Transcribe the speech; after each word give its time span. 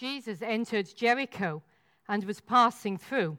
Jesus 0.00 0.40
entered 0.40 0.96
Jericho 0.96 1.62
and 2.08 2.24
was 2.24 2.40
passing 2.40 2.96
through. 2.96 3.36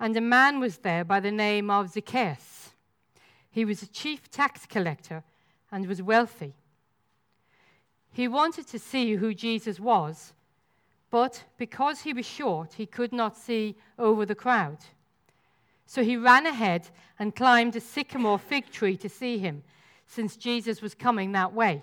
And 0.00 0.16
a 0.16 0.20
man 0.22 0.60
was 0.60 0.78
there 0.78 1.04
by 1.04 1.20
the 1.20 1.30
name 1.30 1.68
of 1.68 1.90
Zacchaeus. 1.90 2.70
He 3.50 3.66
was 3.66 3.82
a 3.82 3.86
chief 3.86 4.30
tax 4.30 4.64
collector 4.64 5.22
and 5.70 5.86
was 5.86 6.00
wealthy. 6.00 6.54
He 8.12 8.28
wanted 8.28 8.66
to 8.68 8.78
see 8.78 9.16
who 9.16 9.34
Jesus 9.34 9.78
was, 9.78 10.32
but 11.10 11.44
because 11.58 12.00
he 12.00 12.14
was 12.14 12.24
short, 12.24 12.72
he 12.72 12.86
could 12.86 13.12
not 13.12 13.36
see 13.36 13.76
over 13.98 14.24
the 14.24 14.34
crowd. 14.34 14.78
So 15.84 16.02
he 16.02 16.16
ran 16.16 16.46
ahead 16.46 16.88
and 17.18 17.36
climbed 17.36 17.76
a 17.76 17.80
sycamore 17.80 18.38
fig 18.38 18.70
tree 18.70 18.96
to 18.96 19.08
see 19.10 19.36
him, 19.36 19.64
since 20.06 20.34
Jesus 20.34 20.80
was 20.80 20.94
coming 20.94 21.32
that 21.32 21.52
way. 21.52 21.82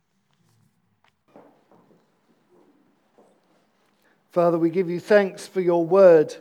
Father, 4.31 4.57
we 4.57 4.69
give 4.69 4.89
you 4.89 4.99
thanks 4.99 5.45
for 5.45 5.59
your 5.59 5.85
word, 5.85 6.33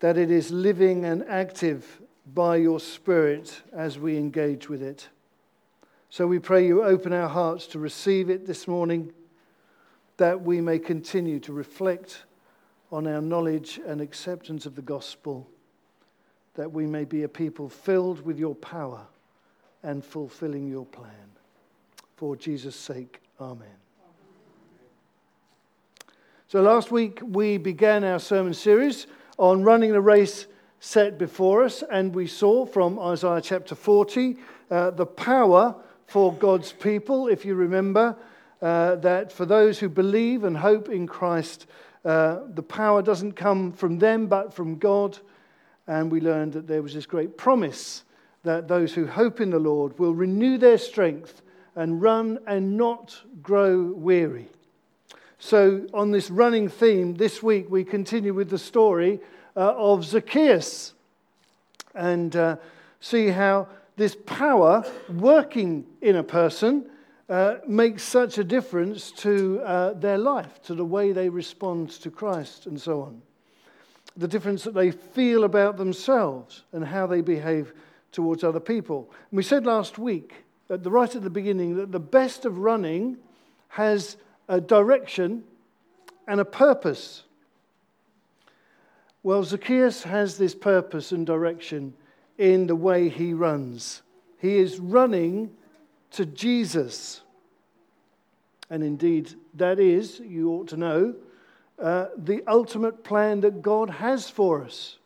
that 0.00 0.16
it 0.16 0.30
is 0.30 0.50
living 0.50 1.04
and 1.04 1.22
active 1.28 2.00
by 2.34 2.56
your 2.56 2.80
Spirit 2.80 3.62
as 3.72 3.98
we 3.98 4.16
engage 4.16 4.68
with 4.68 4.82
it. 4.82 5.08
So 6.08 6.26
we 6.26 6.38
pray 6.38 6.66
you 6.66 6.82
open 6.82 7.12
our 7.12 7.28
hearts 7.28 7.66
to 7.68 7.78
receive 7.78 8.30
it 8.30 8.46
this 8.46 8.66
morning, 8.66 9.12
that 10.16 10.40
we 10.40 10.62
may 10.62 10.78
continue 10.78 11.38
to 11.40 11.52
reflect 11.52 12.22
on 12.90 13.06
our 13.06 13.20
knowledge 13.20 13.78
and 13.86 14.00
acceptance 14.00 14.64
of 14.64 14.74
the 14.74 14.82
gospel, 14.82 15.46
that 16.54 16.72
we 16.72 16.86
may 16.86 17.04
be 17.04 17.24
a 17.24 17.28
people 17.28 17.68
filled 17.68 18.24
with 18.24 18.38
your 18.38 18.54
power 18.54 19.06
and 19.82 20.02
fulfilling 20.02 20.66
your 20.66 20.86
plan. 20.86 21.12
For 22.16 22.36
Jesus' 22.36 22.74
sake, 22.74 23.20
amen. 23.38 23.87
So 26.50 26.62
last 26.62 26.90
week 26.90 27.20
we 27.22 27.58
began 27.58 28.04
our 28.04 28.18
sermon 28.18 28.54
series 28.54 29.06
on 29.38 29.64
running 29.64 29.92
the 29.92 30.00
race 30.00 30.46
set 30.80 31.18
before 31.18 31.62
us, 31.62 31.84
and 31.90 32.14
we 32.14 32.26
saw 32.26 32.64
from 32.64 32.98
Isaiah 32.98 33.42
chapter 33.42 33.74
40 33.74 34.38
uh, 34.70 34.92
the 34.92 35.04
power 35.04 35.76
for 36.06 36.32
God's 36.32 36.72
people, 36.72 37.28
if 37.28 37.44
you 37.44 37.54
remember, 37.54 38.16
uh, 38.62 38.96
that 38.96 39.30
for 39.30 39.44
those 39.44 39.78
who 39.78 39.90
believe 39.90 40.44
and 40.44 40.56
hope 40.56 40.88
in 40.88 41.06
Christ, 41.06 41.66
uh, 42.06 42.38
the 42.54 42.62
power 42.62 43.02
doesn't 43.02 43.32
come 43.32 43.70
from 43.70 43.98
them 43.98 44.26
but 44.26 44.54
from 44.54 44.78
God. 44.78 45.18
And 45.86 46.10
we 46.10 46.22
learned 46.22 46.54
that 46.54 46.66
there 46.66 46.80
was 46.80 46.94
this 46.94 47.04
great 47.04 47.36
promise 47.36 48.04
that 48.44 48.68
those 48.68 48.94
who 48.94 49.06
hope 49.06 49.42
in 49.42 49.50
the 49.50 49.58
Lord 49.58 49.98
will 49.98 50.14
renew 50.14 50.56
their 50.56 50.78
strength 50.78 51.42
and 51.76 52.00
run 52.00 52.38
and 52.46 52.78
not 52.78 53.20
grow 53.42 53.92
weary. 53.92 54.48
So, 55.40 55.86
on 55.94 56.10
this 56.10 56.30
running 56.30 56.68
theme, 56.68 57.14
this 57.14 57.44
week 57.44 57.70
we 57.70 57.84
continue 57.84 58.34
with 58.34 58.50
the 58.50 58.58
story 58.58 59.20
uh, 59.56 59.72
of 59.76 60.04
Zacchaeus 60.04 60.94
and 61.94 62.34
uh, 62.34 62.56
see 63.00 63.28
how 63.28 63.68
this 63.96 64.16
power 64.26 64.84
working 65.08 65.86
in 66.02 66.16
a 66.16 66.24
person 66.24 66.86
uh, 67.28 67.58
makes 67.68 68.02
such 68.02 68.38
a 68.38 68.44
difference 68.44 69.12
to 69.12 69.60
uh, 69.64 69.92
their 69.92 70.18
life, 70.18 70.60
to 70.62 70.74
the 70.74 70.84
way 70.84 71.12
they 71.12 71.28
respond 71.28 71.90
to 71.90 72.10
Christ, 72.10 72.66
and 72.66 72.80
so 72.80 73.02
on. 73.02 73.22
The 74.16 74.26
difference 74.26 74.64
that 74.64 74.74
they 74.74 74.90
feel 74.90 75.44
about 75.44 75.76
themselves 75.76 76.64
and 76.72 76.84
how 76.84 77.06
they 77.06 77.20
behave 77.20 77.74
towards 78.10 78.42
other 78.42 78.60
people. 78.60 79.08
And 79.30 79.36
we 79.36 79.44
said 79.44 79.66
last 79.66 79.98
week, 79.98 80.34
at 80.68 80.82
the, 80.82 80.90
right 80.90 81.14
at 81.14 81.22
the 81.22 81.30
beginning, 81.30 81.76
that 81.76 81.92
the 81.92 82.00
best 82.00 82.44
of 82.44 82.58
running 82.58 83.18
has 83.68 84.16
a 84.48 84.60
direction 84.60 85.44
and 86.26 86.40
a 86.40 86.44
purpose. 86.44 87.22
Well, 89.22 89.44
Zacchaeus 89.44 90.04
has 90.04 90.38
this 90.38 90.54
purpose 90.54 91.12
and 91.12 91.26
direction 91.26 91.94
in 92.38 92.66
the 92.66 92.76
way 92.76 93.08
he 93.08 93.34
runs. 93.34 94.02
He 94.38 94.58
is 94.58 94.78
running 94.78 95.50
to 96.12 96.24
Jesus. 96.24 97.20
And 98.70 98.82
indeed, 98.82 99.34
that 99.54 99.80
is, 99.80 100.20
you 100.20 100.50
ought 100.50 100.68
to 100.68 100.76
know, 100.76 101.14
uh, 101.78 102.06
the 102.16 102.42
ultimate 102.46 103.04
plan 103.04 103.40
that 103.40 103.62
God 103.62 103.90
has 103.90 104.28
for 104.28 104.64
us, 104.64 104.98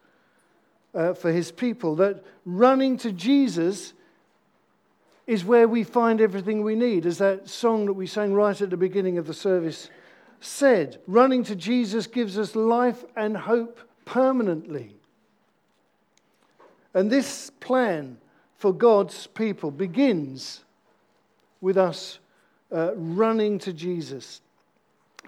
uh, 0.94 1.14
for 1.14 1.32
his 1.32 1.50
people. 1.50 1.96
That 1.96 2.24
running 2.44 2.96
to 2.98 3.12
Jesus 3.12 3.94
is 5.26 5.44
where 5.44 5.68
we 5.68 5.84
find 5.84 6.20
everything 6.20 6.62
we 6.62 6.74
need, 6.74 7.06
as 7.06 7.18
that 7.18 7.48
song 7.48 7.86
that 7.86 7.92
we 7.92 8.06
sang 8.06 8.34
right 8.34 8.60
at 8.60 8.70
the 8.70 8.76
beginning 8.76 9.18
of 9.18 9.26
the 9.26 9.34
service 9.34 9.88
said. 10.40 10.98
Running 11.06 11.44
to 11.44 11.56
Jesus 11.56 12.06
gives 12.06 12.38
us 12.38 12.56
life 12.56 13.04
and 13.16 13.36
hope 13.36 13.78
permanently. 14.04 14.96
And 16.94 17.10
this 17.10 17.50
plan 17.60 18.18
for 18.58 18.72
God's 18.72 19.26
people 19.28 19.70
begins 19.70 20.64
with 21.60 21.78
us 21.78 22.18
uh, 22.70 22.92
running 22.96 23.58
to 23.60 23.72
Jesus. 23.72 24.40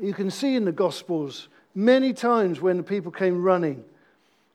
You 0.01 0.13
can 0.13 0.31
see 0.31 0.57
in 0.57 0.65
the 0.65 0.73
Gospels 0.73 1.49
many 1.75 2.13
times 2.13 2.61
when 2.61 2.77
the 2.77 2.83
people 2.83 3.13
came 3.13 3.43
running. 3.43 3.85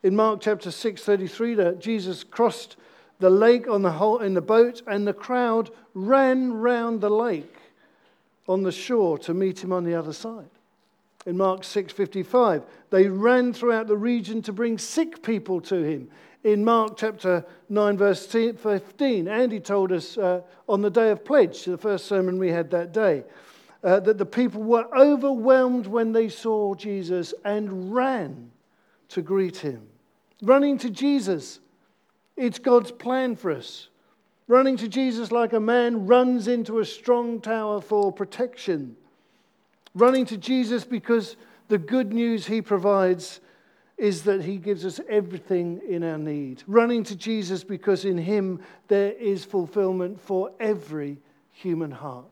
In 0.04 0.16
Mark 0.16 0.42
chapter 0.42 0.72
6, 0.72 1.02
33, 1.02 1.56
that 1.56 1.80
Jesus 1.80 2.24
crossed 2.24 2.78
the 3.19 3.30
lake 3.30 3.68
on 3.68 3.81
the 3.81 3.91
whole, 3.91 4.19
in 4.19 4.34
the 4.34 4.41
boat, 4.41 4.81
and 4.88 5.06
the 5.06 5.13
crowd 5.13 5.69
ran 5.94 6.53
round 6.53 7.02
the 7.02 7.09
lake 7.09 7.56
on 8.47 8.63
the 8.63 8.72
shore 8.72 9.18
to 9.19 9.34
meet 9.34 9.63
him 9.63 9.72
on 9.72 9.84
the 9.84 9.94
other 9.94 10.13
side. 10.13 10.50
In 11.25 11.38
Mark 11.38 11.63
6:55, 11.63 12.63
they 12.90 13.07
ran 13.07 13.53
throughout 13.53 13.88
the 13.88 13.97
region 13.97 14.41
to 14.44 14.53
bring 14.53 14.78
sick 14.78 15.22
people 15.22 15.60
to 15.62 15.83
him. 15.83 16.10
In 16.44 16.63
Mark 16.63 16.95
chapter 16.95 17.45
9, 17.68 17.98
verse 17.98 18.25
15, 18.25 19.27
Andy 19.27 19.60
told 19.60 19.92
us 19.92 20.18
uh, 20.18 20.42
on 20.69 20.81
the 20.81 20.89
day 20.89 21.12
of 21.12 21.25
pledge, 21.25 21.65
the 21.65 21.77
first 21.77 22.06
sermon 22.06 22.39
we 22.39 22.50
had 22.50 22.72
that 22.72 22.94
day, 22.94 23.25
uh, 23.83 24.00
that 24.00 24.18
the 24.18 24.25
people 24.25 24.63
were 24.63 24.88
overwhelmed 24.98 25.86
when 25.86 26.13
they 26.13 26.30
saw 26.30 26.74
Jesus 26.75 27.33
and 27.44 27.94
ran 27.94 28.51
to 29.10 29.22
greet 29.22 29.57
him. 29.57 29.86
Running 30.42 30.77
to 30.77 30.89
Jesus 30.89 31.60
it's 32.39 32.57
God's 32.57 32.91
plan 32.91 33.36
for 33.36 33.51
us. 33.51 33.89
Running 34.47 34.77
to 34.77 34.88
Jesus 34.88 35.31
like 35.31 35.53
a 35.53 35.59
man 35.59 36.07
runs 36.07 36.47
into 36.47 36.80
a 36.80 36.86
strong 36.86 37.41
tower 37.41 37.81
for 37.81 38.12
protection. 38.12 38.95
Running 39.94 40.25
to 40.27 40.38
Jesus 40.38 40.86
because 40.86 41.36
the 41.68 41.77
good 41.77 42.13
news 42.13 42.47
he 42.47 42.62
provides 42.62 43.41
is 43.97 44.24
that 44.24 44.41
he 44.41 44.56
gives 44.56 44.86
us 44.86 45.01
everything 45.09 45.81
in 45.88 46.03
our 46.03 46.18
need. 46.18 46.63
Running 46.65 47.03
to 47.03 47.15
Jesus 47.15 47.65
because 47.65 48.06
in 48.06 48.18
him 48.18 48.62
there 48.88 49.12
is 49.12 49.44
fulfillment 49.44 50.21
for 50.21 50.51
every 50.62 51.18
human 51.51 51.91
heart. 51.91 52.25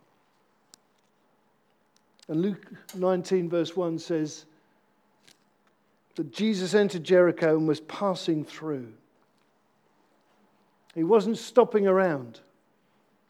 And 2.29 2.41
Luke 2.41 2.71
19, 2.95 3.49
verse 3.49 3.75
1 3.75 3.99
says 3.99 4.45
that 6.15 6.31
Jesus 6.31 6.73
entered 6.73 7.03
Jericho 7.03 7.57
and 7.57 7.67
was 7.67 7.81
passing 7.81 8.45
through. 8.45 8.87
He 10.97 11.03
wasn't 11.03 11.37
stopping 11.37 11.87
around. 11.87 12.39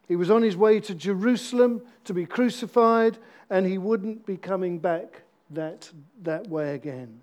He 0.08 0.16
was 0.16 0.32
on 0.32 0.42
his 0.42 0.56
way 0.56 0.80
to 0.80 0.96
Jerusalem 0.96 1.82
to 2.06 2.14
be 2.14 2.26
crucified, 2.26 3.18
and 3.50 3.66
he 3.66 3.78
wouldn't 3.78 4.26
be 4.26 4.38
coming 4.38 4.80
back 4.80 5.24
that, 5.50 5.92
that 6.24 6.48
way 6.48 6.76
again. 6.76 7.20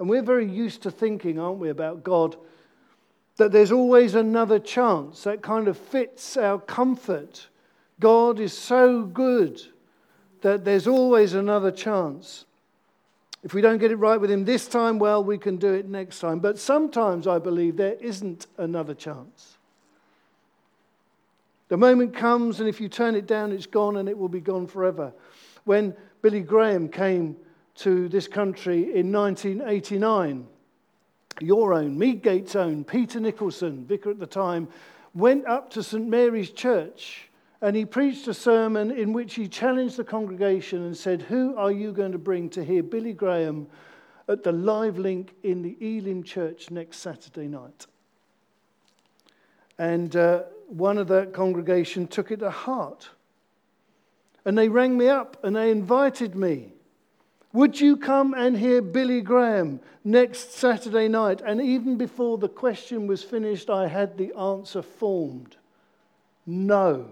And 0.00 0.08
we're 0.08 0.22
very 0.22 0.50
used 0.50 0.82
to 0.82 0.90
thinking, 0.90 1.38
aren't 1.38 1.60
we, 1.60 1.68
about 1.68 2.02
God, 2.02 2.36
that 3.36 3.52
there's 3.52 3.70
always 3.70 4.16
another 4.16 4.58
chance. 4.58 5.22
That 5.22 5.42
kind 5.42 5.68
of 5.68 5.78
fits 5.78 6.36
our 6.36 6.58
comfort. 6.58 7.46
God 8.00 8.40
is 8.40 8.52
so 8.52 9.04
good 9.04 9.60
that 10.40 10.64
there's 10.64 10.88
always 10.88 11.34
another 11.34 11.70
chance. 11.70 12.46
If 13.44 13.52
we 13.52 13.60
don't 13.60 13.76
get 13.76 13.92
it 13.92 13.96
right 13.96 14.18
with 14.18 14.30
Him 14.30 14.46
this 14.46 14.66
time, 14.66 14.98
well, 14.98 15.22
we 15.22 15.36
can 15.36 15.58
do 15.58 15.74
it 15.74 15.86
next 15.86 16.18
time. 16.18 16.38
But 16.40 16.58
sometimes 16.58 17.26
I 17.26 17.38
believe 17.38 17.76
there 17.76 17.96
isn't 18.00 18.46
another 18.56 18.94
chance. 18.94 19.58
The 21.68 21.76
moment 21.76 22.14
comes, 22.14 22.60
and 22.60 22.68
if 22.68 22.80
you 22.80 22.88
turn 22.88 23.14
it 23.14 23.26
down, 23.26 23.52
it's 23.52 23.66
gone 23.66 23.98
and 23.98 24.08
it 24.08 24.16
will 24.16 24.30
be 24.30 24.40
gone 24.40 24.66
forever. 24.66 25.12
When 25.64 25.94
Billy 26.22 26.40
Graham 26.40 26.88
came 26.88 27.36
to 27.76 28.08
this 28.08 28.26
country 28.26 28.94
in 28.94 29.12
1989, 29.12 30.46
your 31.40 31.74
own, 31.74 31.98
Meadgate's 31.98 32.56
own, 32.56 32.82
Peter 32.84 33.20
Nicholson, 33.20 33.84
vicar 33.84 34.10
at 34.10 34.18
the 34.18 34.26
time, 34.26 34.68
went 35.14 35.46
up 35.46 35.70
to 35.70 35.82
St. 35.82 36.06
Mary's 36.06 36.50
Church 36.50 37.28
and 37.64 37.74
he 37.74 37.86
preached 37.86 38.28
a 38.28 38.34
sermon 38.34 38.90
in 38.90 39.14
which 39.14 39.36
he 39.36 39.48
challenged 39.48 39.96
the 39.96 40.04
congregation 40.04 40.84
and 40.84 40.94
said, 40.94 41.22
Who 41.22 41.56
are 41.56 41.72
you 41.72 41.92
going 41.92 42.12
to 42.12 42.18
bring 42.18 42.50
to 42.50 42.62
hear 42.62 42.82
Billy 42.82 43.14
Graham 43.14 43.68
at 44.28 44.42
the 44.42 44.52
live 44.52 44.98
link 44.98 45.34
in 45.42 45.62
the 45.62 45.74
Elim 45.80 46.22
Church 46.22 46.70
next 46.70 46.98
Saturday 46.98 47.48
night? 47.48 47.86
And 49.78 50.14
uh, 50.14 50.42
one 50.68 50.98
of 50.98 51.08
that 51.08 51.32
congregation 51.32 52.06
took 52.06 52.30
it 52.30 52.40
to 52.40 52.50
heart. 52.50 53.08
And 54.44 54.58
they 54.58 54.68
rang 54.68 54.98
me 54.98 55.08
up 55.08 55.42
and 55.42 55.56
they 55.56 55.70
invited 55.70 56.34
me. 56.36 56.74
Would 57.54 57.80
you 57.80 57.96
come 57.96 58.34
and 58.34 58.58
hear 58.58 58.82
Billy 58.82 59.22
Graham 59.22 59.80
next 60.04 60.52
Saturday 60.52 61.08
night? 61.08 61.40
And 61.40 61.62
even 61.62 61.96
before 61.96 62.36
the 62.36 62.50
question 62.50 63.06
was 63.06 63.22
finished, 63.22 63.70
I 63.70 63.86
had 63.86 64.18
the 64.18 64.34
answer 64.34 64.82
formed 64.82 65.56
no. 66.46 67.08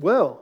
Well, 0.00 0.40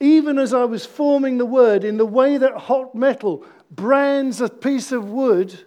even 0.00 0.38
as 0.38 0.52
I 0.52 0.64
was 0.64 0.84
forming 0.84 1.38
the 1.38 1.46
word 1.46 1.84
in 1.84 1.96
the 1.96 2.06
way 2.06 2.36
that 2.36 2.56
hot 2.56 2.94
metal 2.94 3.44
brands 3.70 4.40
a 4.40 4.48
piece 4.48 4.90
of 4.90 5.08
wood, 5.08 5.58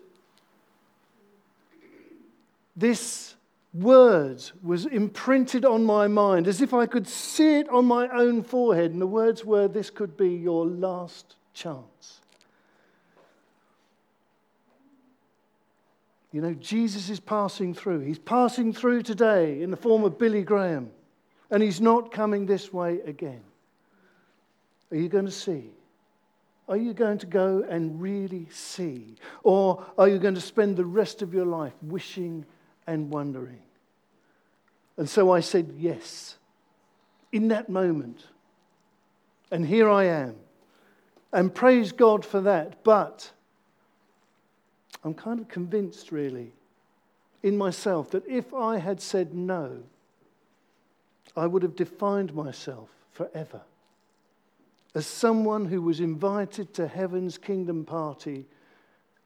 this 2.75 3.35
word 3.73 4.43
was 4.63 4.85
imprinted 4.85 5.65
on 5.65 5.83
my 5.83 6.07
mind 6.07 6.47
as 6.47 6.61
if 6.61 6.73
I 6.73 6.85
could 6.85 7.07
see 7.07 7.59
it 7.59 7.69
on 7.69 7.85
my 7.85 8.07
own 8.09 8.43
forehead. 8.43 8.91
And 8.91 9.01
the 9.01 9.07
words 9.07 9.43
were, 9.45 9.67
This 9.67 9.89
could 9.89 10.17
be 10.17 10.29
your 10.29 10.65
last 10.65 11.35
chance. 11.53 12.21
You 16.31 16.41
know, 16.41 16.53
Jesus 16.53 17.09
is 17.09 17.21
passing 17.21 17.73
through. 17.73 18.01
He's 18.01 18.19
passing 18.19 18.73
through 18.73 19.03
today 19.03 19.61
in 19.61 19.71
the 19.71 19.77
form 19.77 20.03
of 20.03 20.17
Billy 20.17 20.43
Graham, 20.43 20.91
and 21.55 21.63
he's 21.63 21.79
not 21.79 22.11
coming 22.11 22.45
this 22.45 22.73
way 22.73 22.99
again. 23.05 23.39
Are 24.91 24.97
you 24.97 25.07
going 25.07 25.23
to 25.23 25.31
see? 25.31 25.69
Are 26.67 26.75
you 26.75 26.93
going 26.93 27.17
to 27.19 27.25
go 27.25 27.65
and 27.69 28.01
really 28.01 28.49
see? 28.51 29.15
Or 29.41 29.85
are 29.97 30.09
you 30.09 30.19
going 30.19 30.35
to 30.35 30.41
spend 30.41 30.75
the 30.75 30.83
rest 30.83 31.21
of 31.21 31.33
your 31.33 31.45
life 31.45 31.71
wishing 31.81 32.45
and 32.87 33.09
wondering? 33.09 33.61
And 34.97 35.09
so 35.09 35.31
I 35.31 35.39
said 35.39 35.75
yes 35.77 36.35
in 37.31 37.47
that 37.47 37.69
moment. 37.69 38.25
And 39.49 39.65
here 39.65 39.89
I 39.89 40.07
am. 40.07 40.35
And 41.31 41.55
praise 41.55 41.93
God 41.93 42.25
for 42.25 42.41
that. 42.41 42.83
But 42.83 43.31
I'm 45.05 45.13
kind 45.13 45.39
of 45.39 45.47
convinced, 45.47 46.11
really, 46.11 46.51
in 47.43 47.57
myself 47.57 48.11
that 48.11 48.27
if 48.27 48.53
I 48.53 48.79
had 48.79 48.99
said 48.99 49.33
no, 49.33 49.83
I 51.35 51.47
would 51.47 51.63
have 51.63 51.75
defined 51.75 52.33
myself 52.33 52.89
forever 53.11 53.61
as 54.95 55.05
someone 55.05 55.65
who 55.65 55.81
was 55.81 55.99
invited 55.99 56.73
to 56.73 56.87
heaven's 56.87 57.37
kingdom 57.37 57.83
party 57.83 58.45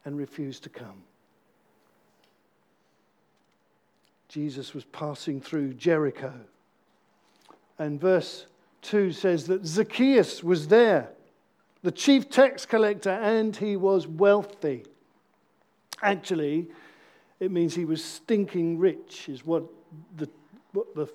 and 0.04 0.18
refused 0.18 0.64
to 0.64 0.68
come. 0.68 1.04
Jesus 4.28 4.74
was 4.74 4.84
passing 4.84 5.40
through 5.40 5.74
Jericho. 5.74 6.32
And 7.78 8.00
verse 8.00 8.46
2 8.82 9.12
says 9.12 9.46
that 9.46 9.64
Zacchaeus 9.64 10.42
was 10.42 10.68
there, 10.68 11.10
the 11.82 11.92
chief 11.92 12.28
tax 12.28 12.66
collector, 12.66 13.10
and 13.10 13.56
he 13.56 13.76
was 13.76 14.06
wealthy. 14.06 14.84
Actually, 16.02 16.68
it 17.38 17.50
means 17.50 17.74
he 17.74 17.84
was 17.84 18.04
stinking 18.04 18.78
rich, 18.78 19.28
is 19.28 19.44
what 19.44 19.64
the, 20.16 20.28
what 20.72 20.94
the, 20.94 21.08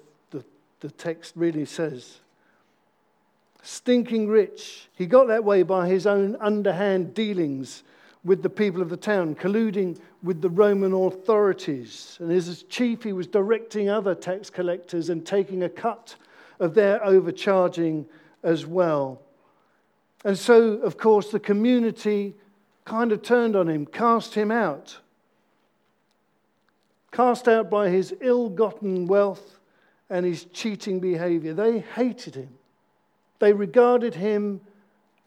the, 0.79 0.91
text 0.91 1.33
really 1.35 1.65
says 1.65 2.19
stinking 3.65 4.27
rich. 4.27 4.87
He 4.95 5.05
got 5.07 5.27
that 5.27 5.43
way 5.43 5.63
by 5.63 5.87
his 5.87 6.05
own 6.05 6.37
underhand 6.39 7.13
dealings 7.13 7.83
with 8.23 8.41
the 8.41 8.49
people 8.49 8.81
of 8.81 8.89
the 8.89 8.97
town, 8.97 9.35
colluding 9.35 9.99
with 10.23 10.41
the 10.41 10.49
Roman 10.49 10.93
authorities. 10.93 12.17
And 12.19 12.31
as 12.31 12.63
chief, 12.63 13.03
he 13.03 13.13
was 13.13 13.27
directing 13.27 13.89
other 13.89 14.15
tax 14.15 14.49
collectors 14.49 15.09
and 15.09 15.25
taking 15.25 15.63
a 15.63 15.69
cut 15.69 16.15
of 16.59 16.73
their 16.73 17.03
overcharging 17.03 18.05
as 18.43 18.65
well. 18.65 19.21
And 20.23 20.37
so, 20.37 20.73
of 20.79 20.97
course, 20.97 21.31
the 21.31 21.39
community 21.39 22.35
kind 22.83 23.11
of 23.11 23.21
turned 23.21 23.55
on 23.55 23.67
him, 23.67 23.85
cast 23.85 24.33
him 24.33 24.51
out. 24.51 24.97
Cast 27.11 27.47
out 27.47 27.69
by 27.69 27.89
his 27.89 28.13
ill 28.21 28.49
gotten 28.49 29.07
wealth 29.07 29.59
and 30.09 30.25
his 30.25 30.45
cheating 30.45 30.99
behavior. 30.99 31.53
They 31.53 31.79
hated 31.79 32.35
him. 32.35 32.49
They 33.39 33.53
regarded 33.53 34.15
him 34.15 34.61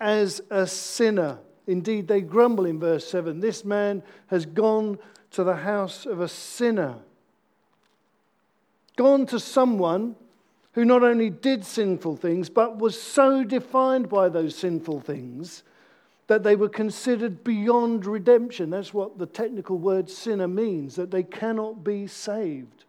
as 0.00 0.40
a 0.50 0.66
sinner. 0.66 1.38
Indeed, 1.66 2.08
they 2.08 2.20
grumble 2.20 2.66
in 2.66 2.80
verse 2.80 3.06
7 3.08 3.40
this 3.40 3.64
man 3.64 4.02
has 4.28 4.46
gone 4.46 4.98
to 5.32 5.44
the 5.44 5.56
house 5.56 6.06
of 6.06 6.20
a 6.20 6.28
sinner. 6.28 6.96
Gone 8.96 9.26
to 9.26 9.38
someone 9.38 10.16
who 10.72 10.84
not 10.84 11.02
only 11.02 11.30
did 11.30 11.64
sinful 11.64 12.16
things, 12.16 12.48
but 12.48 12.78
was 12.78 13.00
so 13.00 13.44
defined 13.44 14.08
by 14.08 14.28
those 14.28 14.54
sinful 14.54 15.00
things 15.00 15.62
that 16.28 16.42
they 16.42 16.54
were 16.54 16.68
considered 16.68 17.42
beyond 17.42 18.06
redemption. 18.06 18.70
That's 18.70 18.94
what 18.94 19.18
the 19.18 19.26
technical 19.26 19.78
word 19.78 20.08
sinner 20.08 20.48
means, 20.48 20.94
that 20.96 21.10
they 21.10 21.22
cannot 21.22 21.82
be 21.82 22.06
saved. 22.06 22.84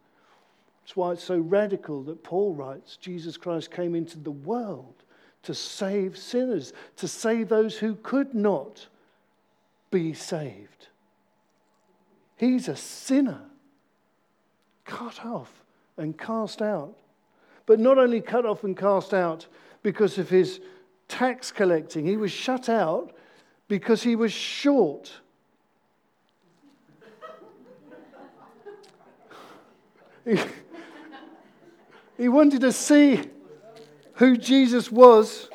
That's 0.90 0.96
why 0.96 1.12
it's 1.12 1.22
so 1.22 1.38
radical 1.38 2.02
that 2.02 2.24
Paul 2.24 2.52
writes 2.52 2.96
Jesus 2.96 3.36
Christ 3.36 3.70
came 3.70 3.94
into 3.94 4.18
the 4.18 4.32
world 4.32 5.04
to 5.44 5.54
save 5.54 6.18
sinners, 6.18 6.72
to 6.96 7.06
save 7.06 7.48
those 7.48 7.78
who 7.78 7.94
could 7.94 8.34
not 8.34 8.88
be 9.92 10.12
saved. 10.14 10.88
He's 12.36 12.66
a 12.66 12.74
sinner, 12.74 13.42
cut 14.84 15.24
off 15.24 15.62
and 15.96 16.18
cast 16.18 16.60
out. 16.60 16.98
But 17.66 17.78
not 17.78 17.96
only 17.96 18.20
cut 18.20 18.44
off 18.44 18.64
and 18.64 18.76
cast 18.76 19.14
out 19.14 19.46
because 19.84 20.18
of 20.18 20.28
his 20.28 20.58
tax 21.06 21.52
collecting, 21.52 22.04
he 22.04 22.16
was 22.16 22.32
shut 22.32 22.68
out 22.68 23.14
because 23.68 24.02
he 24.02 24.16
was 24.16 24.32
short. 24.32 25.12
he, 32.20 32.28
wanted 32.28 32.60
to 32.60 32.72
see 32.72 33.22
who 34.14 34.36
Jesus 34.36 34.92
was, 34.92 35.48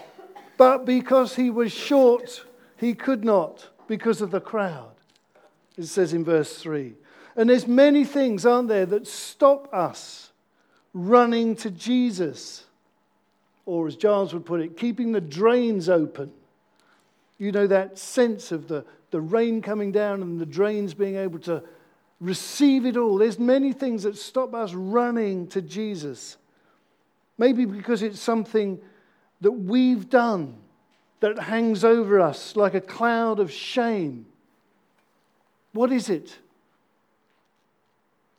but 0.58 0.86
because 0.86 1.36
he 1.36 1.50
was 1.50 1.72
short, 1.72 2.44
he 2.78 2.94
could 2.94 3.24
not 3.24 3.70
because 3.88 4.22
of 4.22 4.32
the 4.32 4.42
crowd. 4.42 4.92
It 5.78 5.86
says 5.86 6.14
in 6.14 6.24
verse 6.24 6.58
3. 6.58 6.94
And 7.36 7.50
there's 7.50 7.68
many 7.68 8.06
things, 8.06 8.46
aren't 8.46 8.70
there, 8.70 8.86
that 8.86 9.08
stop 9.08 9.72
us 9.74 10.32
running 10.94 11.56
to 11.58 11.70
Jesus. 11.70 12.64
Or 13.66 13.88
as 13.88 13.96
Giles 13.96 14.34
would 14.34 14.46
put 14.46 14.62
it, 14.62 14.78
keeping 14.78 15.12
the 15.12 15.22
drains 15.22 15.90
open. 15.90 16.32
You 17.38 17.52
know, 17.52 17.68
that 17.68 18.00
sense 18.00 18.52
of 18.52 18.68
the, 18.68 18.86
the 19.12 19.20
rain 19.20 19.62
coming 19.62 19.92
down 19.92 20.22
and 20.22 20.40
the 20.40 20.46
drains 20.46 20.94
being 20.94 21.18
able 21.18 21.40
to 21.40 21.62
receive 22.22 22.86
it 22.86 22.96
all. 22.96 23.18
There's 23.18 23.40
many 23.40 23.74
things 23.74 24.04
that 24.04 24.18
stop 24.18 24.54
us 24.54 24.74
running 24.74 25.48
to 25.48 25.62
Jesus. 25.62 26.38
Maybe 27.38 27.66
because 27.66 28.02
it's 28.02 28.20
something 28.20 28.80
that 29.42 29.52
we've 29.52 30.10
done 30.10 30.56
that 31.20 31.40
hangs 31.40 31.84
over 31.84 32.20
us 32.20 32.56
like 32.56 32.74
a 32.74 32.82
cloud 32.82 33.40
of 33.40 33.52
shame. 33.52 34.26
What 35.74 35.92
is 35.92 36.10
it? 36.10 36.38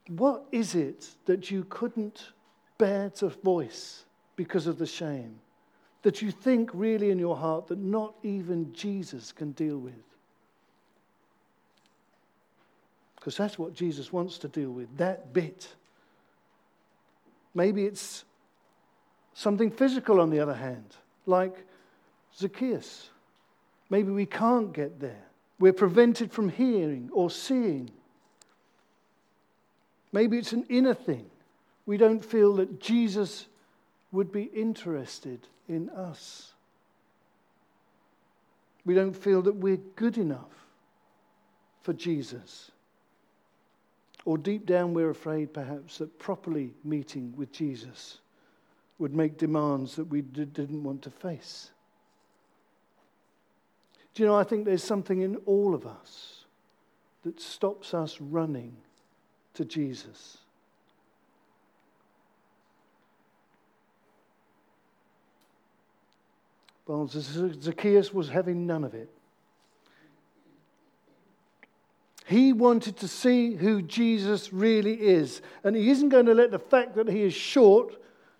What 0.08 0.44
is 0.52 0.74
it 0.74 1.08
that 1.26 1.50
you 1.50 1.64
couldn't 1.68 2.32
bear 2.78 3.10
to 3.16 3.28
voice 3.28 4.04
because 4.36 4.66
of 4.66 4.78
the 4.78 4.86
shame? 4.86 5.38
That 6.02 6.22
you 6.22 6.30
think 6.30 6.70
really 6.72 7.10
in 7.10 7.18
your 7.18 7.36
heart 7.36 7.66
that 7.68 7.78
not 7.78 8.14
even 8.22 8.72
Jesus 8.72 9.32
can 9.32 9.52
deal 9.52 9.78
with? 9.78 9.94
Because 13.16 13.36
that's 13.36 13.58
what 13.58 13.74
Jesus 13.74 14.12
wants 14.12 14.38
to 14.38 14.48
deal 14.48 14.70
with, 14.70 14.96
that 14.98 15.32
bit. 15.32 15.74
Maybe 17.54 17.84
it's 17.84 18.24
something 19.36 19.70
physical, 19.70 20.18
on 20.18 20.30
the 20.30 20.40
other 20.40 20.54
hand, 20.54 20.96
like 21.26 21.54
Zacchaeus. 22.34 23.10
Maybe 23.90 24.10
we 24.10 24.24
can't 24.24 24.72
get 24.72 24.98
there. 24.98 25.24
We're 25.58 25.74
prevented 25.74 26.32
from 26.32 26.48
hearing 26.48 27.10
or 27.12 27.30
seeing. 27.30 27.90
Maybe 30.10 30.38
it's 30.38 30.52
an 30.52 30.64
inner 30.70 30.94
thing. 30.94 31.26
We 31.84 31.98
don't 31.98 32.24
feel 32.24 32.54
that 32.56 32.80
Jesus 32.80 33.46
would 34.10 34.32
be 34.32 34.44
interested 34.44 35.46
in 35.68 35.90
us. 35.90 36.52
We 38.86 38.94
don't 38.94 39.14
feel 39.14 39.42
that 39.42 39.56
we're 39.56 39.80
good 39.96 40.16
enough 40.16 40.66
for 41.82 41.92
Jesus. 41.92 42.70
Or 44.24 44.38
deep 44.38 44.64
down, 44.64 44.94
we're 44.94 45.10
afraid 45.10 45.52
perhaps 45.52 45.98
that 45.98 46.18
properly 46.18 46.72
meeting 46.84 47.34
with 47.36 47.52
Jesus 47.52 48.18
would 48.98 49.14
make 49.14 49.36
demands 49.36 49.96
that 49.96 50.04
we 50.04 50.22
didn't 50.22 50.82
want 50.82 51.02
to 51.02 51.10
face. 51.10 51.70
Do 54.14 54.22
you 54.22 54.28
know, 54.28 54.36
I 54.36 54.44
think 54.44 54.64
there's 54.64 54.82
something 54.82 55.20
in 55.20 55.36
all 55.44 55.74
of 55.74 55.86
us 55.86 56.44
that 57.22 57.40
stops 57.40 57.92
us 57.92 58.18
running 58.20 58.74
to 59.54 59.64
Jesus. 59.64 60.38
Well, 66.86 67.08
Zacchaeus 67.08 68.14
was 68.14 68.28
having 68.28 68.66
none 68.66 68.84
of 68.84 68.94
it. 68.94 69.10
He 72.26 72.52
wanted 72.52 72.96
to 72.98 73.08
see 73.08 73.54
who 73.54 73.82
Jesus 73.82 74.52
really 74.52 74.94
is. 74.94 75.42
And 75.62 75.76
he 75.76 75.90
isn't 75.90 76.08
going 76.08 76.26
to 76.26 76.34
let 76.34 76.50
the 76.50 76.58
fact 76.58 76.94
that 76.96 77.08
he 77.08 77.22
is 77.22 77.34
short 77.34 77.96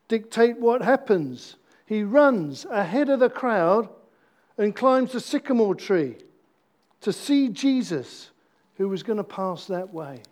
dictate 0.08 0.58
what 0.58 0.82
happens. 0.82 1.56
He 1.86 2.02
runs 2.02 2.64
ahead 2.66 3.08
of 3.08 3.20
the 3.20 3.30
crowd 3.30 3.88
and 4.58 4.74
climbs 4.74 5.12
the 5.12 5.20
sycamore 5.20 5.74
tree 5.74 6.16
to 7.02 7.12
see 7.12 7.48
Jesus, 7.48 8.30
who 8.76 8.88
was 8.88 9.02
going 9.02 9.18
to 9.18 9.24
pass 9.24 9.66
that 9.66 9.92
way. 9.92 10.22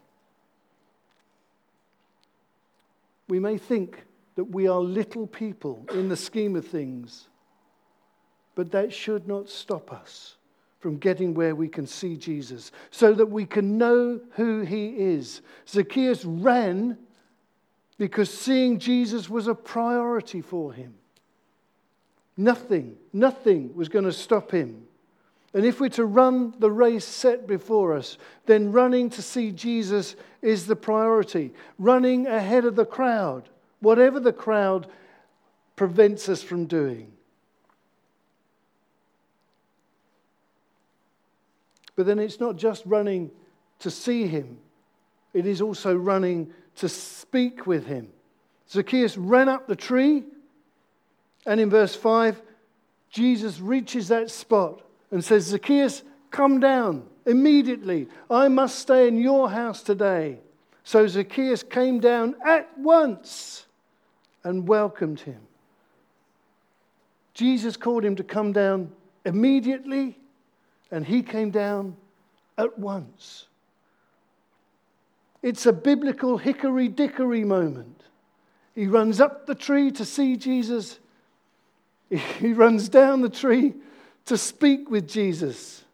We 3.29 3.39
may 3.39 3.59
think 3.59 4.05
that 4.37 4.45
we 4.45 4.67
are 4.67 4.81
little 4.81 5.27
people 5.27 5.87
in 5.93 6.09
the 6.09 6.17
scheme 6.17 6.57
of 6.57 6.67
things, 6.67 7.29
but 8.55 8.73
that 8.73 8.93
should 8.93 9.27
not 9.27 9.49
stop 9.49 9.93
us 9.93 10.37
from 10.81 10.99
getting 10.99 11.33
where 11.33 11.55
we 11.55 11.69
can 11.69 11.87
see 11.87 12.17
Jesus 12.17 12.71
so 12.91 13.15
that 13.15 13.27
we 13.27 13.47
can 13.47 13.79
know 13.79 14.21
who 14.33 14.63
he 14.63 14.89
is. 14.89 15.41
Zacchaeus 15.67 16.25
ran 16.25 16.99
because 17.99 18.33
seeing 18.33 18.79
Jesus 18.79 19.31
was 19.31 19.47
a 19.47 19.55
priority 19.55 20.41
for 20.41 20.73
him. 20.73 20.95
Nothing, 22.37 22.97
nothing 23.13 23.75
was 23.75 23.89
going 23.89 24.05
to 24.05 24.13
stop 24.13 24.51
him. 24.51 24.87
And 25.53 25.65
if 25.65 25.81
we're 25.81 25.89
to 25.91 26.05
run 26.05 26.53
the 26.59 26.71
race 26.71 27.05
set 27.05 27.47
before 27.47 27.95
us, 27.95 28.19
then 28.47 28.73
running 28.73 29.09
to 29.11 29.23
see 29.23 29.53
Jesus 29.53 30.17
is 30.43 30.67
the 30.67 30.75
priority. 30.75 31.53
Running 31.79 32.27
ahead 32.27 32.65
of 32.65 32.75
the 32.75 32.85
crowd, 32.85 33.49
whatever 33.79 34.19
the 34.19 34.33
crowd 34.33 34.89
prevents 35.77 36.29
us 36.29 36.43
from 36.43 36.67
doing. 36.67 37.13
But 41.95 42.07
then 42.07 42.19
it's 42.19 42.41
not 42.41 42.57
just 42.57 42.85
running 42.85 43.31
to 43.79 43.91
see 43.91 44.27
him, 44.27 44.59
it 45.33 45.47
is 45.47 45.61
also 45.61 45.97
running 45.97 46.53
to 46.77 46.89
speak 46.89 47.67
with 47.67 47.87
him. 47.87 48.09
Zacchaeus 48.69 49.17
ran 49.17 49.49
up 49.49 49.67
the 49.67 49.77
tree, 49.77 50.25
and 51.47 51.61
in 51.61 51.71
verse 51.71 51.95
5, 51.95 52.41
Jesus 53.11 53.61
reaches 53.61 54.09
that 54.09 54.31
spot 54.31 54.83
and 55.11 55.25
says, 55.25 55.45
Zacchaeus, 55.45 56.03
come 56.31 56.59
down 56.59 57.07
immediately. 57.27 58.09
I 58.31 58.49
must 58.49 58.79
stay 58.79 59.07
in 59.07 59.19
your 59.19 59.51
house 59.51 59.83
today. 59.83 60.41
So 60.83 61.07
Zacchaeus 61.07 61.63
came 61.63 62.01
down 62.01 62.35
at 62.45 62.77
once 62.79 63.67
and 64.43 64.67
welcomed 64.69 65.21
him. 65.21 65.41
Jesus 67.33 67.77
called 67.77 68.05
him 68.05 68.17
to 68.17 68.25
come 68.25 68.53
down 68.53 68.93
immediately 69.25 70.19
and 70.91 71.05
he 71.07 71.23
came 71.23 71.51
down 71.51 71.97
at 72.59 72.79
once. 72.79 73.47
It's 75.45 75.67
a 75.67 75.75
biblical 75.75 76.39
hickory 76.39 76.89
dickory 76.89 77.45
moment. 77.45 78.03
He 78.75 78.87
runs 78.87 79.21
up 79.21 79.45
the 79.45 79.55
tree 79.55 79.91
to 79.91 80.03
see 80.03 80.39
Jesus, 80.39 80.99
he 82.09 82.55
runs 82.55 82.89
down 82.89 83.21
the 83.21 83.29
tree 83.29 83.75
to 84.25 84.39
speak 84.39 84.91
with 84.91 85.07
Jesus, 85.07 85.85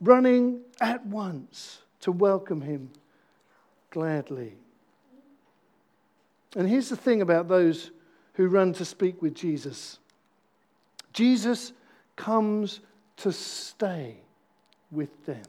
running 0.00 0.62
at 0.80 1.04
once 1.04 1.80
to 2.00 2.10
welcome 2.10 2.62
him 2.62 2.88
gladly. 3.90 4.54
And 6.56 6.66
here's 6.66 6.88
the 6.88 6.96
thing 6.96 7.20
about 7.20 7.48
those 7.48 7.90
who 8.32 8.48
run 8.48 8.72
to 8.72 8.86
speak 8.86 9.20
with 9.20 9.34
Jesus 9.34 9.98
Jesus 11.12 11.74
comes 12.16 12.80
to 13.18 13.30
stay 13.30 14.16
with 14.90 15.26
them. 15.26 15.42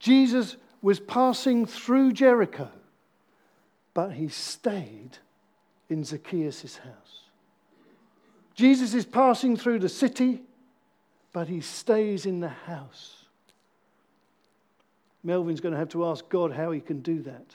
Jesus 0.00 0.56
was 0.82 0.98
passing 0.98 1.66
through 1.66 2.12
Jericho, 2.12 2.68
but 3.94 4.12
he 4.12 4.28
stayed 4.28 5.18
in 5.88 6.02
Zacchaeus' 6.04 6.78
house. 6.78 7.20
Jesus 8.54 8.94
is 8.94 9.04
passing 9.04 9.56
through 9.56 9.78
the 9.78 9.88
city, 9.88 10.40
but 11.32 11.48
he 11.48 11.60
stays 11.60 12.26
in 12.26 12.40
the 12.40 12.48
house. 12.48 13.24
Melvin's 15.22 15.60
going 15.60 15.72
to 15.72 15.78
have 15.78 15.90
to 15.90 16.06
ask 16.06 16.26
God 16.30 16.52
how 16.52 16.70
he 16.70 16.80
can 16.80 17.00
do 17.00 17.22
that. 17.22 17.54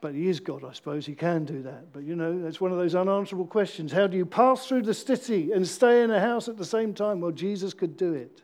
But 0.00 0.14
he 0.14 0.28
is 0.28 0.40
God, 0.40 0.64
I 0.64 0.72
suppose. 0.72 1.04
He 1.04 1.14
can 1.14 1.44
do 1.44 1.62
that. 1.62 1.92
But 1.92 2.04
you 2.04 2.14
know, 2.16 2.40
that's 2.40 2.60
one 2.60 2.70
of 2.70 2.78
those 2.78 2.94
unanswerable 2.94 3.46
questions. 3.46 3.92
How 3.92 4.06
do 4.06 4.16
you 4.16 4.24
pass 4.24 4.66
through 4.66 4.82
the 4.82 4.94
city 4.94 5.52
and 5.52 5.66
stay 5.66 6.02
in 6.02 6.10
a 6.10 6.20
house 6.20 6.48
at 6.48 6.56
the 6.56 6.64
same 6.64 6.94
time? 6.94 7.20
Well, 7.20 7.32
Jesus 7.32 7.74
could 7.74 7.96
do 7.96 8.14
it. 8.14 8.42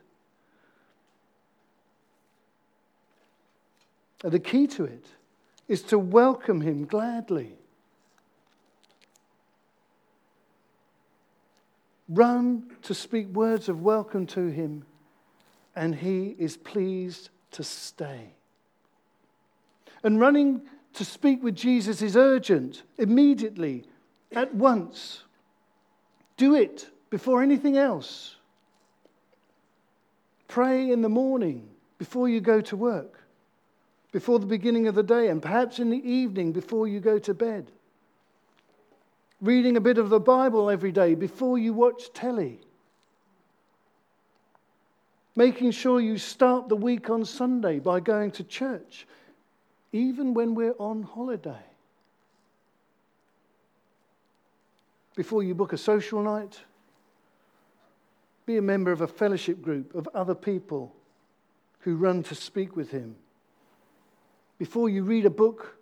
The 4.29 4.39
key 4.39 4.67
to 4.67 4.85
it 4.85 5.05
is 5.67 5.81
to 5.83 5.99
welcome 5.99 6.61
him 6.61 6.85
gladly. 6.85 7.53
Run 12.07 12.71
to 12.83 12.93
speak 12.93 13.27
words 13.29 13.67
of 13.67 13.81
welcome 13.81 14.27
to 14.27 14.47
him, 14.47 14.85
and 15.75 15.95
he 15.95 16.35
is 16.37 16.55
pleased 16.55 17.29
to 17.51 17.63
stay. 17.63 18.33
And 20.03 20.19
running 20.19 20.61
to 20.93 21.03
speak 21.03 21.43
with 21.43 21.55
Jesus 21.55 22.01
is 22.01 22.15
urgent, 22.15 22.83
immediately, 22.97 23.85
at 24.31 24.53
once. 24.53 25.23
Do 26.37 26.53
it 26.53 26.89
before 27.09 27.41
anything 27.41 27.77
else. 27.77 28.35
Pray 30.47 30.91
in 30.91 31.01
the 31.01 31.09
morning 31.09 31.67
before 31.97 32.29
you 32.29 32.39
go 32.39 32.61
to 32.61 32.77
work, 32.77 33.24
before 34.15 34.39
the 34.39 34.45
beginning 34.45 34.87
of 34.87 34.95
the 34.95 35.03
day, 35.03 35.27
and 35.27 35.41
perhaps 35.41 35.77
in 35.77 35.89
the 35.89 36.09
evening 36.09 36.53
before 36.53 36.87
you 36.87 37.01
go 37.01 37.19
to 37.19 37.33
bed. 37.33 37.69
Reading 39.41 39.75
a 39.75 39.81
bit 39.81 39.97
of 39.97 40.09
the 40.09 40.21
Bible 40.21 40.69
every 40.69 40.93
day 40.93 41.15
before 41.15 41.57
you 41.57 41.73
watch 41.73 42.13
telly. 42.13 42.61
Making 45.35 45.71
sure 45.71 45.99
you 45.99 46.17
start 46.17 46.69
the 46.69 46.77
week 46.77 47.09
on 47.09 47.25
Sunday 47.25 47.79
by 47.79 47.99
going 47.99 48.31
to 48.31 48.43
church 48.45 49.05
even 49.91 50.33
when 50.33 50.55
we're 50.55 50.77
on 50.79 51.03
holiday. 51.03 51.65
Before 55.17 55.43
you 55.43 55.53
book 55.53 55.73
a 55.73 55.77
social 55.77 56.23
night, 56.23 56.61
be 58.45 58.55
a 58.55 58.61
member 58.61 58.93
of 58.93 59.01
a 59.01 59.07
fellowship 59.07 59.61
group 59.61 59.93
of 59.93 60.07
other 60.13 60.35
people 60.35 60.95
who 61.79 61.97
run 61.97 62.23
to 62.23 62.33
speak 62.33 62.77
with 62.77 62.91
Him. 62.91 63.17
Before 64.57 64.89
you 64.89 65.03
read 65.03 65.25
a 65.25 65.29
book, 65.29 65.77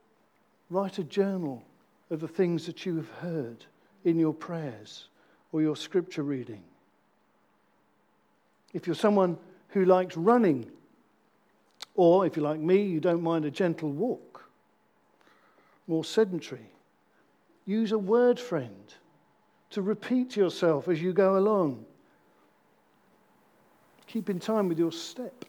write 0.70 0.98
a 0.98 1.03
journal 1.03 1.63
of 2.10 2.20
the 2.20 2.27
things 2.27 2.65
that 2.65 2.86
you 2.86 2.96
have 2.96 3.10
heard 3.20 3.65
in 4.03 4.20
your 4.20 4.34
prayers 4.34 5.08
or 5.51 5.62
your 5.62 5.75
scripture 5.75 6.24
reading. 6.24 6.63
If 8.74 8.88
you're 8.88 8.96
someone 8.96 9.38
who 9.74 9.86
likes 9.86 10.15
running. 10.15 10.70
Or, 11.96 12.25
if 12.25 12.36
you're 12.36 12.46
like 12.46 12.60
me, 12.60 12.84
you 12.84 13.00
don't 13.00 13.22
mind 13.22 13.46
a 13.46 13.51
gentle 13.51 13.92
walk, 13.92 14.50
more 15.88 16.03
sedentary. 16.03 16.70
Use 17.65 17.92
a 17.92 17.98
word 17.98 18.39
friend 18.39 18.94
to 19.72 19.82
repeat 19.82 20.32
to 20.32 20.39
yourself 20.39 20.88
as 20.88 21.01
you 21.01 21.12
go 21.12 21.38
along. 21.38 21.86
Keep 24.08 24.30
in 24.30 24.39
time 24.39 24.70
with 24.70 24.77
your 24.77 24.92
step. 24.92 25.46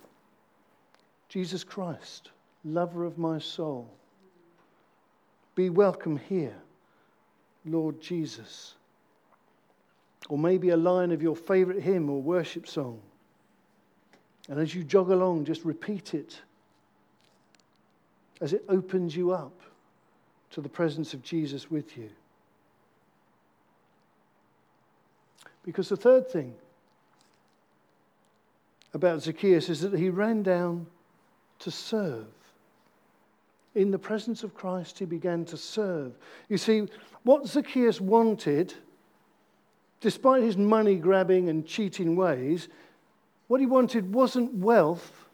Jesus 1.28 1.64
Christ, 1.64 2.30
lover 2.64 3.04
of 3.04 3.18
my 3.18 3.38
soul. 3.38 3.90
Be 5.54 5.70
welcome 5.70 6.16
here, 6.16 6.56
Lord 7.64 8.00
Jesus. 8.00 8.74
Or 10.28 10.38
maybe 10.38 10.70
a 10.70 10.76
line 10.76 11.12
of 11.12 11.22
your 11.22 11.36
favorite 11.36 11.82
hymn 11.82 12.08
or 12.08 12.20
worship 12.20 12.66
song. 12.66 13.00
And 14.48 14.58
as 14.58 14.74
you 14.74 14.82
jog 14.82 15.10
along, 15.10 15.44
just 15.44 15.64
repeat 15.64 16.14
it 16.14 16.40
as 18.40 18.52
it 18.52 18.64
opens 18.68 19.14
you 19.14 19.32
up 19.32 19.60
to 20.50 20.60
the 20.60 20.68
presence 20.68 21.14
of 21.14 21.22
Jesus 21.22 21.70
with 21.70 21.96
you. 21.96 22.10
Because 25.64 25.88
the 25.88 25.96
third 25.96 26.28
thing 26.28 26.54
about 28.92 29.22
Zacchaeus 29.22 29.68
is 29.68 29.80
that 29.80 29.98
he 29.98 30.10
ran 30.10 30.42
down 30.42 30.86
to 31.60 31.70
serve. 31.70 32.26
In 33.74 33.90
the 33.90 33.98
presence 33.98 34.44
of 34.44 34.54
Christ, 34.54 34.98
he 34.98 35.04
began 35.04 35.44
to 35.46 35.56
serve. 35.56 36.16
You 36.48 36.58
see, 36.58 36.86
what 37.24 37.46
Zacchaeus 37.46 38.00
wanted, 38.00 38.72
despite 40.00 40.42
his 40.42 40.56
money 40.56 40.96
grabbing 40.96 41.48
and 41.48 41.66
cheating 41.66 42.14
ways, 42.14 42.68
what 43.48 43.60
he 43.60 43.66
wanted 43.66 44.14
wasn't 44.14 44.54
wealth, 44.54 45.26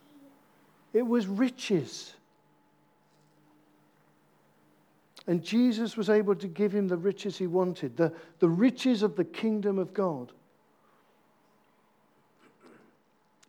it 0.93 1.03
was 1.03 1.27
riches. 1.27 2.15
And 5.27 5.45
Jesus 5.45 5.97
was 5.97 6.09
able 6.09 6.35
to 6.37 6.49
give 6.49 6.73
him 6.73 6.89
the 6.89 6.97
riches 6.97 7.37
he 7.37 7.47
wanted, 7.47 7.97
the, 7.97 8.13
the 8.39 8.49
riches 8.49 9.03
of 9.03 9.17
the 9.17 9.25
kingdom 9.25 9.79
of 9.79 9.93
God. 9.93 10.33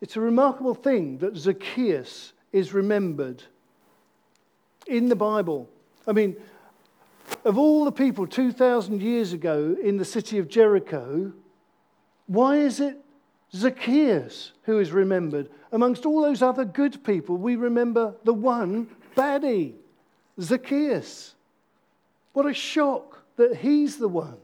It's 0.00 0.16
a 0.16 0.20
remarkable 0.20 0.74
thing 0.74 1.18
that 1.18 1.36
Zacchaeus 1.36 2.32
is 2.52 2.74
remembered 2.74 3.42
in 4.86 5.08
the 5.08 5.16
Bible. 5.16 5.68
I 6.06 6.12
mean, 6.12 6.36
of 7.44 7.58
all 7.58 7.84
the 7.84 7.92
people 7.92 8.26
2,000 8.26 9.00
years 9.00 9.32
ago 9.32 9.76
in 9.82 9.96
the 9.96 10.04
city 10.04 10.38
of 10.38 10.48
Jericho, 10.48 11.32
why 12.26 12.56
is 12.58 12.80
it 12.80 12.98
Zacchaeus 13.54 14.52
who 14.64 14.78
is 14.78 14.92
remembered? 14.92 15.48
Amongst 15.72 16.06
all 16.06 16.22
those 16.22 16.42
other 16.42 16.64
good 16.64 17.02
people, 17.04 17.36
we 17.36 17.56
remember 17.56 18.14
the 18.24 18.34
one 18.34 18.88
baddie, 19.16 19.74
Zacchaeus. 20.40 21.34
What 22.32 22.46
a 22.46 22.54
shock 22.54 23.22
that 23.36 23.56
he's 23.56 23.96
the 23.96 24.08
one. 24.08 24.38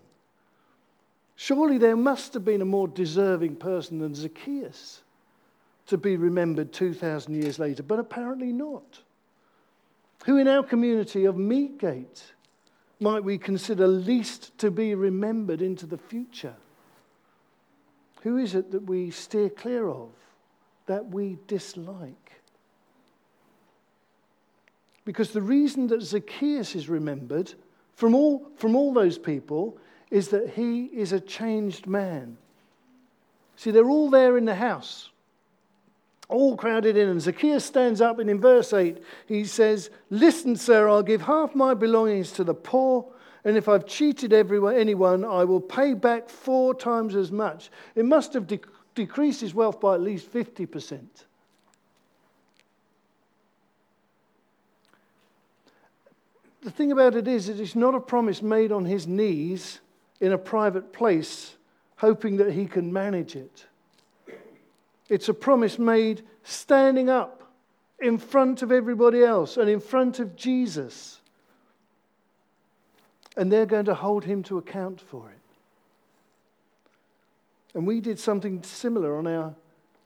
Surely 1.37 1.79
there 1.79 1.97
must 1.97 2.35
have 2.35 2.45
been 2.45 2.63
a 2.63 2.67
more 2.67 2.89
deserving 2.89 3.57
person 3.57 3.99
than 3.99 4.15
Zacchaeus 4.15 5.03
to 5.87 5.97
be 5.97 6.17
remembered 6.17 6.73
2,000 6.73 7.35
years 7.35 7.59
later, 7.59 7.83
but 7.83 7.99
apparently 7.99 8.53
not. 8.53 9.01
Who 10.25 10.37
in 10.37 10.49
our 10.49 10.63
community 10.63 11.25
of 11.25 11.37
Meadgate 11.37 12.23
might 13.01 13.25
we 13.25 13.39
consider 13.39 13.87
least 13.87 14.57
to 14.59 14.71
be 14.71 14.95
remembered 14.95 15.63
into 15.63 15.87
the 15.87 15.99
future? 15.99 16.57
Who 18.23 18.37
is 18.37 18.55
it 18.55 18.73
that 18.73 18.85
we 18.85 19.11
steer 19.11 19.49
clear 19.49 19.89
of, 19.89 20.11
that 20.87 21.09
we 21.09 21.39
dislike? 21.47 22.33
Because 25.05 25.31
the 25.31 25.41
reason 25.41 25.87
that 25.87 26.03
Zacchaeus 26.03 26.75
is 26.75 26.89
remembered 26.89 27.55
from 27.95 28.15
all, 28.15 28.51
from 28.57 28.77
all 28.77 28.93
those 28.93 29.19
people 29.19 29.79
is 30.11 30.29
that 30.29 30.51
he 30.51 30.87
is 30.87 31.13
a 31.13 31.21
changed 31.21 31.87
man. 31.87 32.37
See, 33.57 33.71
they're 33.71 33.89
all 33.89 34.11
there 34.11 34.37
in 34.37 34.45
the 34.45 34.55
house 34.55 35.11
all 36.29 36.57
crowded 36.57 36.97
in. 36.97 37.09
And 37.09 37.21
Zacchaeus 37.21 37.65
stands 37.65 38.01
up, 38.01 38.19
and 38.19 38.31
in 38.31 38.41
verse 38.41 38.73
8, 38.73 39.03
he 39.27 39.45
says, 39.45 39.91
Listen, 40.11 40.57
sir, 40.57 40.89
I'll 40.89 41.03
give 41.03 41.23
half 41.23 41.55
my 41.55 41.75
belongings 41.75 42.33
to 42.33 42.45
the 42.45 42.55
poor, 42.55 43.07
and 43.45 43.57
if 43.57 43.69
I've 43.69 43.87
cheated 43.87 44.33
everyone, 44.33 44.77
anyone, 44.77 45.25
I 45.25 45.45
will 45.45 45.61
pay 45.61 45.95
back 45.95 46.29
four 46.29 46.75
times 46.75 47.17
as 47.17 47.33
much. 47.33 47.71
It 47.95 48.05
must 48.05 48.35
have 48.35 48.47
de- 48.47 48.61
decreased 48.95 49.41
his 49.41 49.55
wealth 49.55 49.81
by 49.81 49.95
at 49.95 50.03
least 50.03 50.31
50%. 50.33 51.01
The 56.61 56.71
thing 56.71 56.93
about 56.93 57.15
it 57.15 57.29
is, 57.29 57.49
it 57.49 57.61
is 57.61 57.77
not 57.77 57.95
a 57.95 58.01
promise 58.01 58.43
made 58.43 58.73
on 58.73 58.85
his 58.85 59.07
knees 59.07 59.81
in 60.21 60.33
a 60.33 60.39
private 60.39 60.93
place, 60.93 61.57
hoping 61.97 62.37
that 62.39 62.53
he 62.53 62.67
can 62.67 62.93
manage 62.93 63.37
it. 63.37 63.68
It's 65.09 65.29
a 65.29 65.35
promise 65.35 65.79
made 65.79 66.23
standing 66.43 67.09
up 67.09 67.43
in 68.01 68.19
front 68.19 68.63
of 68.63 68.71
everybody 68.71 69.25
else 69.25 69.57
and 69.57 69.69
in 69.69 69.81
front 69.81 70.21
of 70.21 70.37
Jesus. 70.37 71.21
And 73.37 73.51
they're 73.51 73.67
going 73.67 73.87
to 73.87 73.95
hold 73.95 74.25
him 74.25 74.43
to 74.45 74.59
account 74.59 75.01
for 75.01 75.29
it. 75.31 75.35
And 77.75 77.87
we 77.87 78.01
did 78.01 78.19
something 78.19 78.63
similar 78.63 79.17
on 79.17 79.27
our 79.27 79.55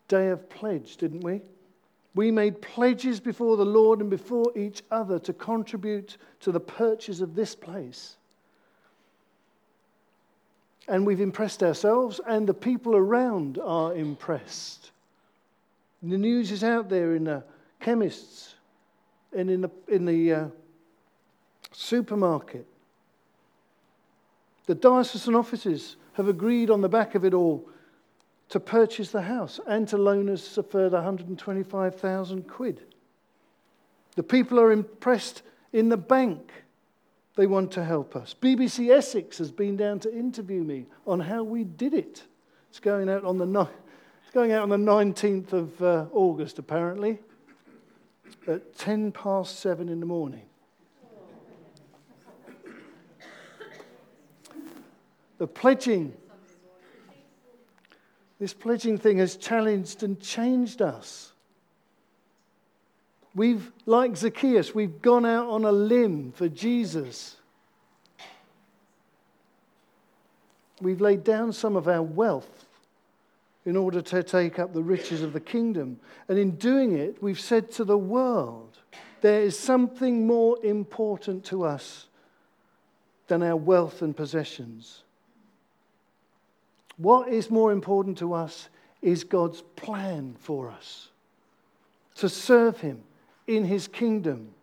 day 0.08 0.28
of 0.28 0.48
pledge, 0.50 0.96
didn't 0.96 1.24
we? 1.24 1.40
We 2.14 2.30
made 2.30 2.60
pledges 2.60 3.20
before 3.20 3.56
the 3.56 3.64
Lord 3.64 4.00
and 4.00 4.10
before 4.10 4.52
each 4.56 4.82
other 4.90 5.18
to 5.20 5.32
contribute 5.32 6.18
to 6.40 6.52
the 6.52 6.60
purchase 6.60 7.20
of 7.20 7.34
this 7.34 7.54
place. 7.54 8.16
And 10.88 11.06
we've 11.06 11.20
impressed 11.20 11.62
ourselves, 11.62 12.20
and 12.26 12.46
the 12.46 12.54
people 12.54 12.94
around 12.94 13.58
are 13.58 13.94
impressed. 13.94 14.91
The 16.02 16.18
news 16.18 16.50
is 16.50 16.64
out 16.64 16.88
there 16.88 17.14
in 17.14 17.24
the 17.24 17.44
chemists 17.80 18.54
and 19.32 19.48
in 19.48 19.60
the, 19.60 19.70
in 19.88 20.04
the 20.04 20.32
uh, 20.32 20.46
supermarket. 21.70 22.66
The 24.66 24.74
diocesan 24.74 25.34
offices 25.34 25.96
have 26.14 26.28
agreed 26.28 26.70
on 26.70 26.80
the 26.80 26.88
back 26.88 27.14
of 27.14 27.24
it 27.24 27.34
all 27.34 27.68
to 28.48 28.60
purchase 28.60 29.10
the 29.10 29.22
house 29.22 29.60
and 29.66 29.86
to 29.88 29.96
loan 29.96 30.28
us 30.28 30.58
a 30.58 30.62
further 30.62 30.98
125,000 30.98 32.48
quid. 32.48 32.82
The 34.16 34.22
people 34.22 34.60
are 34.60 34.72
impressed 34.72 35.42
in 35.72 35.88
the 35.88 35.96
bank. 35.96 36.52
They 37.36 37.46
want 37.46 37.70
to 37.72 37.84
help 37.84 38.14
us. 38.14 38.34
BBC 38.40 38.90
Essex 38.90 39.38
has 39.38 39.50
been 39.50 39.76
down 39.76 40.00
to 40.00 40.14
interview 40.14 40.62
me 40.62 40.86
on 41.06 41.20
how 41.20 41.42
we 41.44 41.64
did 41.64 41.94
it. 41.94 42.22
It's 42.68 42.80
going 42.80 43.08
out 43.08 43.24
on 43.24 43.38
the 43.38 43.46
night 43.46 43.68
going 44.32 44.52
out 44.52 44.62
on 44.62 44.70
the 44.70 44.78
19th 44.78 45.52
of 45.52 45.82
uh, 45.82 46.06
August, 46.10 46.58
apparently, 46.58 47.18
at 48.48 48.76
10 48.78 49.12
past 49.12 49.60
7 49.60 49.90
in 49.90 50.00
the 50.00 50.06
morning. 50.06 50.44
The 55.36 55.46
pledging, 55.46 56.14
this 58.38 58.54
pledging 58.54 58.96
thing 58.96 59.18
has 59.18 59.36
challenged 59.36 60.02
and 60.02 60.18
changed 60.18 60.80
us. 60.80 61.32
We've, 63.34 63.70
like 63.84 64.16
Zacchaeus, 64.16 64.74
we've 64.74 65.02
gone 65.02 65.26
out 65.26 65.48
on 65.50 65.66
a 65.66 65.72
limb 65.72 66.32
for 66.32 66.48
Jesus. 66.48 67.36
We've 70.80 71.02
laid 71.02 71.22
down 71.22 71.52
some 71.52 71.76
of 71.76 71.86
our 71.86 72.02
wealth 72.02 72.66
in 73.64 73.76
order 73.76 74.02
to 74.02 74.22
take 74.22 74.58
up 74.58 74.72
the 74.72 74.82
riches 74.82 75.22
of 75.22 75.32
the 75.32 75.40
kingdom. 75.40 76.00
And 76.28 76.38
in 76.38 76.52
doing 76.52 76.98
it, 76.98 77.22
we've 77.22 77.40
said 77.40 77.70
to 77.72 77.84
the 77.84 77.98
world, 77.98 78.78
there 79.20 79.40
is 79.40 79.58
something 79.58 80.26
more 80.26 80.56
important 80.64 81.44
to 81.46 81.64
us 81.64 82.08
than 83.28 83.42
our 83.42 83.56
wealth 83.56 84.02
and 84.02 84.16
possessions. 84.16 85.04
What 86.96 87.28
is 87.28 87.50
more 87.50 87.72
important 87.72 88.18
to 88.18 88.34
us 88.34 88.68
is 89.00 89.24
God's 89.24 89.62
plan 89.76 90.36
for 90.38 90.68
us 90.68 91.08
to 92.16 92.28
serve 92.28 92.80
Him 92.80 93.02
in 93.46 93.64
His 93.64 93.88
kingdom. 93.88 94.54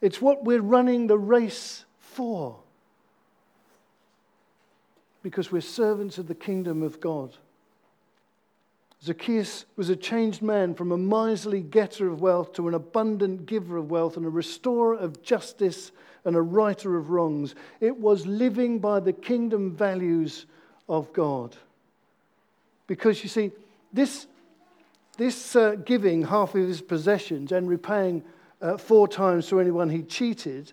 It's 0.00 0.22
what 0.22 0.44
we're 0.44 0.62
running 0.62 1.08
the 1.08 1.18
race 1.18 1.84
for 1.98 2.56
because 5.22 5.52
we're 5.52 5.60
servants 5.60 6.18
of 6.18 6.28
the 6.28 6.34
kingdom 6.34 6.82
of 6.82 7.00
God. 7.00 7.34
Zacchaeus 9.02 9.64
was 9.76 9.88
a 9.88 9.96
changed 9.96 10.42
man 10.42 10.74
from 10.74 10.92
a 10.92 10.98
miserly 10.98 11.62
getter 11.62 12.08
of 12.08 12.20
wealth 12.20 12.52
to 12.54 12.68
an 12.68 12.74
abundant 12.74 13.46
giver 13.46 13.78
of 13.78 13.90
wealth 13.90 14.16
and 14.16 14.26
a 14.26 14.30
restorer 14.30 14.94
of 14.94 15.22
justice 15.22 15.90
and 16.24 16.36
a 16.36 16.42
righter 16.42 16.96
of 16.98 17.10
wrongs. 17.10 17.54
It 17.80 17.96
was 17.96 18.26
living 18.26 18.78
by 18.78 19.00
the 19.00 19.14
kingdom 19.14 19.74
values 19.74 20.44
of 20.86 21.10
God. 21.14 21.56
Because 22.86 23.22
you 23.22 23.30
see, 23.30 23.52
this, 23.92 24.26
this 25.16 25.56
uh, 25.56 25.76
giving 25.76 26.22
half 26.22 26.54
of 26.54 26.66
his 26.66 26.82
possessions 26.82 27.52
and 27.52 27.68
repaying 27.68 28.22
uh, 28.60 28.76
four 28.76 29.08
times 29.08 29.48
to 29.48 29.60
anyone 29.60 29.88
he 29.88 30.02
cheated, 30.02 30.72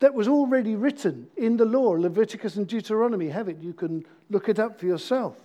that 0.00 0.14
was 0.14 0.28
already 0.28 0.74
written 0.74 1.28
in 1.36 1.56
the 1.56 1.64
law. 1.64 1.90
Leviticus 1.90 2.56
and 2.56 2.66
Deuteronomy 2.66 3.28
have 3.28 3.48
it. 3.48 3.58
You 3.60 3.72
can 3.72 4.04
look 4.30 4.48
it 4.48 4.58
up 4.58 4.78
for 4.78 4.86
yourself. 4.86 5.36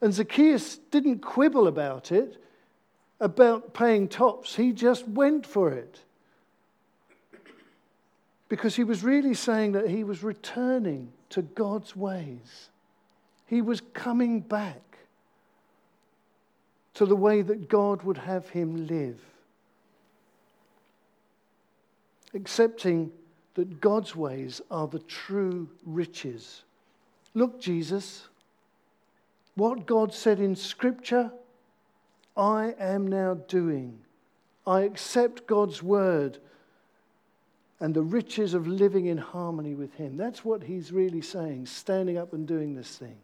And 0.00 0.12
Zacchaeus 0.12 0.78
didn't 0.90 1.20
quibble 1.20 1.68
about 1.68 2.10
it, 2.10 2.42
about 3.20 3.72
paying 3.72 4.08
tops. 4.08 4.56
He 4.56 4.72
just 4.72 5.06
went 5.06 5.46
for 5.46 5.70
it. 5.70 6.00
Because 8.48 8.74
he 8.74 8.84
was 8.84 9.02
really 9.02 9.34
saying 9.34 9.72
that 9.72 9.88
he 9.88 10.04
was 10.04 10.22
returning 10.22 11.12
to 11.30 11.42
God's 11.42 11.94
ways. 11.96 12.68
He 13.46 13.62
was 13.62 13.80
coming 13.94 14.40
back 14.40 14.82
to 16.94 17.06
the 17.06 17.16
way 17.16 17.42
that 17.42 17.68
God 17.68 18.02
would 18.02 18.18
have 18.18 18.48
him 18.48 18.86
live. 18.86 19.20
Accepting 22.34 23.12
that 23.54 23.80
God's 23.80 24.16
ways 24.16 24.60
are 24.70 24.86
the 24.86 25.00
true 25.00 25.68
riches. 25.84 26.62
Look, 27.34 27.60
Jesus, 27.60 28.28
what 29.54 29.86
God 29.86 30.14
said 30.14 30.40
in 30.40 30.56
Scripture, 30.56 31.30
I 32.36 32.74
am 32.78 33.06
now 33.06 33.34
doing. 33.34 33.98
I 34.66 34.82
accept 34.82 35.46
God's 35.46 35.82
word 35.82 36.38
and 37.80 37.94
the 37.94 38.02
riches 38.02 38.54
of 38.54 38.66
living 38.66 39.06
in 39.06 39.18
harmony 39.18 39.74
with 39.74 39.94
Him. 39.94 40.16
That's 40.16 40.44
what 40.44 40.62
He's 40.62 40.92
really 40.92 41.20
saying, 41.20 41.66
standing 41.66 42.16
up 42.16 42.32
and 42.32 42.46
doing 42.46 42.74
this 42.74 42.96
thing. 42.96 43.16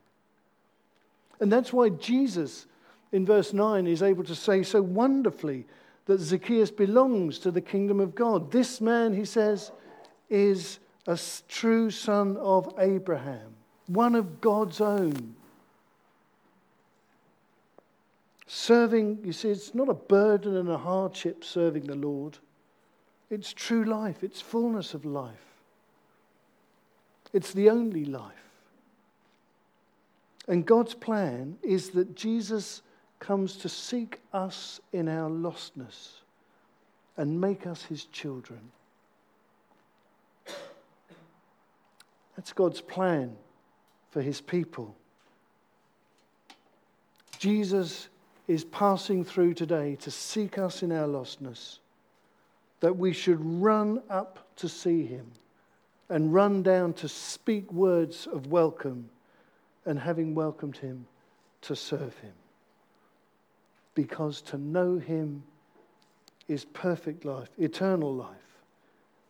And 1.41 1.51
that's 1.51 1.73
why 1.73 1.91
Jesus, 1.91 2.67
in 3.13 3.25
verse 3.25 3.53
9, 3.53 3.87
is 3.87 4.03
able 4.03 4.25
to 4.25 4.35
say 4.35 4.63
so 4.63 4.83
wonderfully 4.83 5.65
that 6.07 6.21
Zacchaeus 6.21 6.71
belongs 6.71 7.39
to 7.39 7.51
the 7.51 7.61
kingdom 7.61 8.01
of 8.01 8.15
God. 8.15 8.51
This 8.51 8.81
man, 8.81 9.15
he 9.15 9.25
says, 9.25 9.71
is 10.29 10.79
a 11.07 11.19
true 11.49 11.91
son 11.91 12.37
of 12.37 12.75
Abraham, 12.79 13.55
one 13.87 14.15
of 14.15 14.41
God's 14.41 14.81
own. 14.81 15.35
Serving, 18.47 19.19
you 19.25 19.33
see, 19.33 19.51
it's 19.51 19.75
not 19.75 19.89
a 19.89 19.95
burden 19.95 20.57
and 20.57 20.69
a 20.69 20.79
hardship 20.79 21.45
serving 21.45 21.85
the 21.85 21.95
Lord. 21.95 22.39
It's 23.31 23.53
true 23.53 23.85
life, 23.85 24.23
it's 24.23 24.41
fullness 24.41 24.95
of 24.95 25.05
life. 25.05 25.35
It's 27.33 27.53
the 27.53 27.69
only 27.71 28.05
life. 28.05 28.33
And 30.47 30.65
God's 30.65 30.95
plan 30.95 31.59
is 31.63 31.91
that 31.91 32.17
Jesus 32.17 32.81
comes 33.19 33.57
to 33.57 33.69
seek 33.69 34.21
us 34.33 34.81
in 34.93 35.09
our 35.09 35.29
lostness 35.29 36.21
and 37.19 37.39
make 37.39 37.67
us 37.67 37.83
his 37.83 38.07
children. 38.07 38.71
That's 42.39 42.53
God's 42.53 42.81
plan 42.81 43.37
for 44.13 44.23
his 44.23 44.41
people. 44.41 44.95
Jesus 47.41 48.09
is 48.47 48.65
passing 48.65 49.25
through 49.25 49.55
today 49.55 49.97
to 50.03 50.13
seek 50.13 50.57
us 50.57 50.85
in 50.85 50.93
our 50.93 51.09
lostness, 51.09 51.81
that 52.79 52.97
we 52.97 53.13
should 53.13 53.41
run 53.61 54.01
up 54.09 54.47
to 54.55 54.69
see 54.69 55.05
him 55.05 55.27
and 56.11 56.33
run 56.33 56.63
down 56.63 56.93
to 56.93 57.09
speak 57.09 57.73
words 57.73 58.29
of 58.29 58.47
welcome, 58.47 59.11
and 59.85 59.99
having 59.99 60.33
welcomed 60.33 60.77
him, 60.77 61.09
to 61.63 61.75
serve 61.75 62.17
him. 62.19 62.35
Because 63.97 64.43
to 64.43 64.59
know 64.59 64.97
him 64.97 65.43
is 66.47 66.65
perfect 66.67 67.25
life, 67.25 67.49
eternal 67.59 68.15
life, 68.15 68.61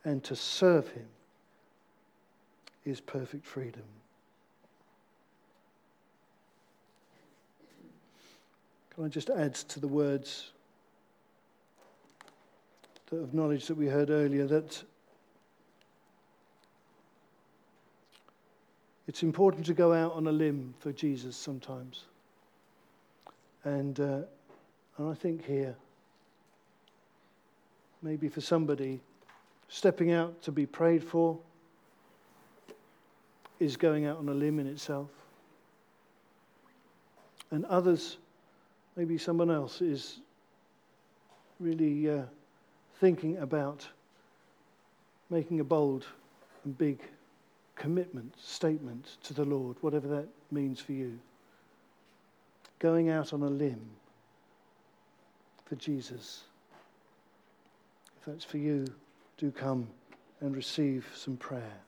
and 0.04 0.22
to 0.24 0.36
serve 0.36 0.88
him 0.88 1.06
is 2.88 3.00
perfect 3.00 3.44
freedom. 3.44 3.82
Can 8.94 9.04
I 9.04 9.08
just 9.08 9.30
add 9.30 9.54
to 9.54 9.80
the 9.80 9.88
words 9.88 10.50
of 13.12 13.32
knowledge 13.32 13.66
that 13.66 13.76
we 13.76 13.86
heard 13.86 14.10
earlier 14.10 14.46
that 14.46 14.82
it's 19.06 19.22
important 19.22 19.64
to 19.66 19.74
go 19.74 19.94
out 19.94 20.12
on 20.12 20.26
a 20.26 20.32
limb 20.32 20.74
for 20.78 20.92
Jesus 20.92 21.36
sometimes. 21.36 22.04
And, 23.64 23.98
uh, 23.98 24.20
and 24.98 25.10
I 25.10 25.14
think 25.14 25.44
here, 25.46 25.74
maybe 28.02 28.28
for 28.28 28.42
somebody, 28.42 29.00
stepping 29.68 30.12
out 30.12 30.42
to 30.42 30.52
be 30.52 30.66
prayed 30.66 31.02
for 31.02 31.38
is 33.60 33.76
going 33.76 34.06
out 34.06 34.18
on 34.18 34.28
a 34.28 34.34
limb 34.34 34.58
in 34.58 34.66
itself. 34.66 35.08
And 37.50 37.64
others, 37.66 38.18
maybe 38.96 39.18
someone 39.18 39.50
else 39.50 39.80
is 39.80 40.20
really 41.58 42.10
uh, 42.10 42.22
thinking 43.00 43.38
about 43.38 43.86
making 45.30 45.60
a 45.60 45.64
bold 45.64 46.06
and 46.64 46.76
big 46.76 47.00
commitment, 47.74 48.34
statement 48.40 49.16
to 49.22 49.34
the 49.34 49.44
Lord, 49.44 49.76
whatever 49.80 50.08
that 50.08 50.28
means 50.50 50.80
for 50.80 50.92
you. 50.92 51.18
Going 52.78 53.08
out 53.10 53.32
on 53.32 53.42
a 53.42 53.48
limb 53.48 53.80
for 55.64 55.76
Jesus. 55.76 56.44
If 58.20 58.26
that's 58.26 58.44
for 58.44 58.58
you, 58.58 58.86
do 59.36 59.50
come 59.50 59.88
and 60.40 60.54
receive 60.54 61.06
some 61.14 61.36
prayer. 61.36 61.80